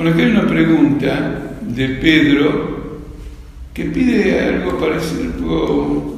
[0.00, 3.00] Bueno, aquí hay una pregunta de Pedro
[3.74, 6.16] que pide algo parecido, algo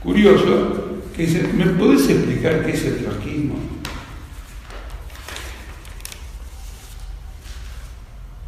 [0.00, 3.56] curioso, que dice, ¿me podés explicar qué es el trotskismo?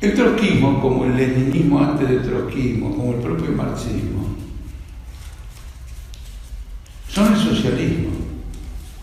[0.01, 4.37] El trotskismo, como el leninismo antes del trotskismo, como el propio marxismo,
[7.09, 8.11] son el socialismo.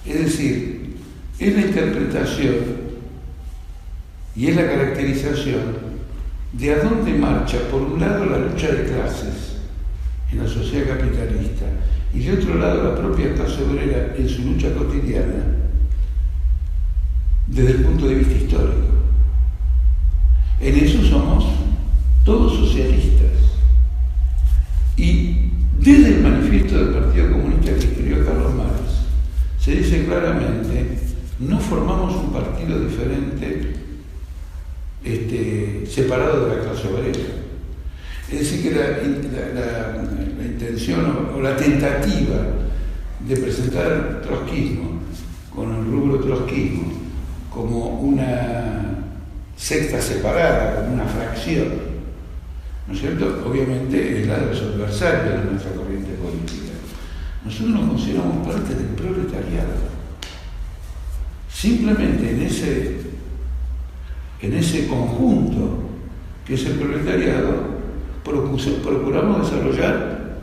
[0.06, 0.96] Es decir,
[1.38, 2.91] es la interpretación
[4.36, 5.92] y es la caracterización
[6.54, 9.58] de a dónde marcha, por un lado, la lucha de clases
[10.32, 11.66] en la sociedad capitalista
[12.14, 15.46] y de otro lado la propia clase obrera en su lucha cotidiana
[17.48, 18.88] desde el punto de vista histórico.
[20.60, 21.46] En eso somos
[22.24, 23.32] todos socialistas.
[24.96, 29.02] Y desde el manifiesto del Partido Comunista que escribió Carlos Marx,
[29.60, 31.00] se dice claramente,
[31.40, 32.81] no formamos un partido
[35.04, 37.42] este, separado de la clase obrera.
[38.32, 42.38] Es decir, que la, intención o, la tentativa
[43.28, 45.02] de presentar trotskismo
[45.54, 46.94] con el rubro trotskismo
[47.54, 48.82] como una
[49.58, 51.68] secta separada, como una fracción,
[52.88, 53.44] ¿no es cierto?
[53.46, 56.72] Obviamente es la de los adversarios de nuestra corriente política.
[57.44, 59.92] Nosotros nos consideramos parte del proletariado.
[61.52, 63.01] Simplemente en ese,
[64.42, 65.80] en ese conjunto
[66.46, 67.82] que es el proletariado,
[68.24, 70.42] procuramos desarrollar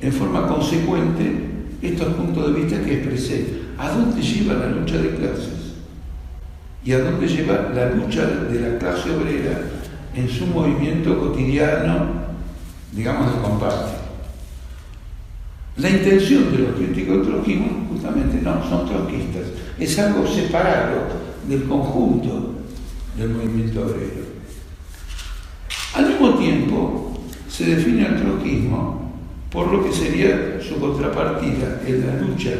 [0.00, 1.48] en forma consecuente
[1.82, 3.58] estos puntos de vista que expresé.
[3.78, 5.58] ¿A dónde lleva la lucha de clases?
[6.84, 9.60] y a dónde lleva la lucha de la clase obrera
[10.14, 12.06] en su movimiento cotidiano,
[12.92, 13.92] digamos, de combate.
[15.76, 19.44] La intención de los críticos del trotskismo, justamente, no, son trotskistas,
[19.78, 21.02] es algo separado
[21.46, 22.54] del conjunto
[23.18, 24.38] del movimiento obrero.
[25.94, 29.12] Al mismo tiempo, se define el trotskismo
[29.50, 32.50] por lo que sería su contrapartida en la lucha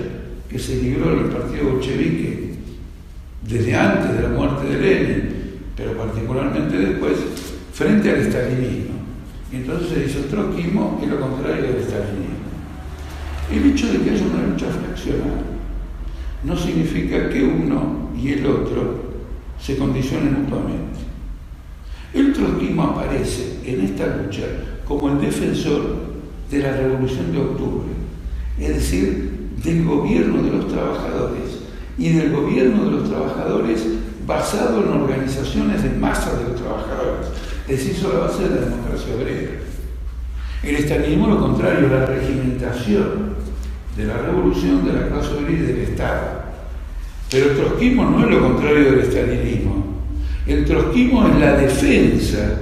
[0.48, 2.54] que se libró en el partido bolchevique
[3.42, 5.34] desde antes de la muerte de Lenin,
[5.76, 7.18] pero particularmente después,
[7.72, 8.94] frente al estalinismo.
[9.52, 12.48] Y entonces se el trotskismo es lo contrario del estalinismo.
[13.52, 15.42] El hecho de que haya una lucha fraccionada
[16.44, 19.08] no significa que uno y el otro
[19.60, 20.98] se condicionen mutuamente.
[22.14, 24.44] El trotskismo aparece en esta lucha
[24.86, 26.08] como el defensor
[26.50, 27.88] de la revolución de octubre,
[28.58, 31.58] es decir, del gobierno de los trabajadores
[31.98, 33.84] y del gobierno de los trabajadores
[34.26, 37.28] basado en organizaciones de masa de los trabajadores.
[37.66, 39.50] Es decir, sobre la base de la democracia obrera.
[40.62, 43.36] El estalinismo, lo contrario, la regimentación
[43.96, 46.47] de la revolución de la clase obrera y del Estado.
[47.30, 49.84] Pero el trotskismo no es lo contrario del estalinismo.
[50.46, 52.58] El trotskismo es la defensa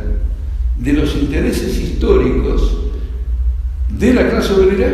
[0.76, 2.76] de los intereses históricos
[3.88, 4.88] de la clase obrera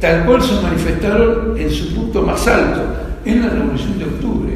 [0.00, 2.82] tal cual se manifestaron en su punto más alto,
[3.24, 4.52] en la Revolución de Octubre.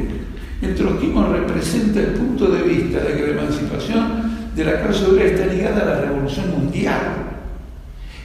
[0.61, 5.29] El trotskismo representa el punto de vista de que la emancipación de la clase obrera
[5.29, 7.01] está ligada a la revolución mundial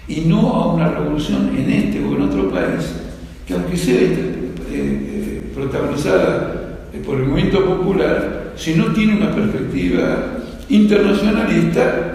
[0.06, 2.94] y no a una revolución en este o en otro país
[3.46, 5.07] que aunque sea eh,
[5.58, 10.38] protagonizada eh, por el movimiento popular, si no tiene una perspectiva
[10.68, 12.14] internacionalista,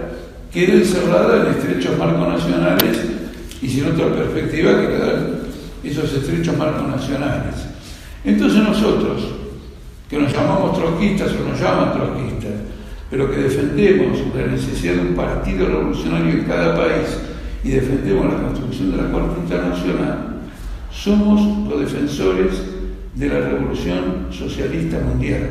[0.52, 2.98] quede encerrada en estrechos marcos nacionales
[3.60, 5.34] y sin otra perspectiva que quedan
[5.82, 7.54] esos estrechos marcos nacionales.
[8.24, 9.22] Entonces nosotros,
[10.08, 12.52] que nos llamamos trotskistas o nos llaman trotskistas,
[13.10, 17.18] pero que defendemos la necesidad de un partido revolucionario en cada país
[17.62, 20.18] y defendemos la construcción de la Corte Internacional,
[20.90, 22.73] somos los defensores
[23.14, 25.50] de la revolución socialista mundial,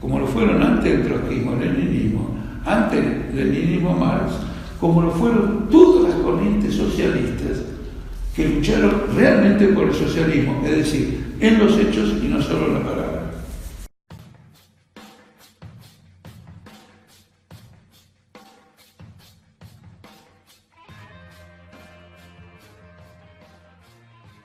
[0.00, 4.32] como lo fueron antes el trotskismo, el leninismo, antes el leninismo Marx,
[4.80, 7.62] como lo fueron todas las corrientes socialistas
[8.34, 12.74] que lucharon realmente por el socialismo, es decir, en los hechos y no solo en
[12.74, 13.11] la palabra.